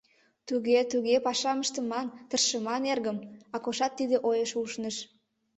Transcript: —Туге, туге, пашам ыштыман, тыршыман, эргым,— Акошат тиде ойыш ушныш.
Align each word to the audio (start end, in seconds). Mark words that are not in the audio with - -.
—Туге, 0.47 0.79
туге, 0.91 1.15
пашам 1.25 1.57
ыштыман, 1.65 2.07
тыршыман, 2.29 2.83
эргым,— 2.91 3.17
Акошат 3.55 3.93
тиде 3.97 4.17
ойыш 4.29 4.51
ушныш. 4.61 4.95